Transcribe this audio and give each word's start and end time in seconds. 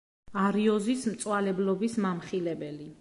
არიოზის 0.43 1.03
მწვალებლობის 1.13 1.99
მამხილებელი. 2.07 2.91